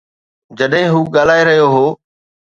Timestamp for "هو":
0.93-0.99, 1.75-1.85